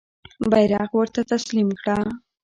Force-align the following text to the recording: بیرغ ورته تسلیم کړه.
بیرغ 0.51 0.91
ورته 0.97 1.21
تسلیم 1.31 1.69
کړه. 1.79 1.97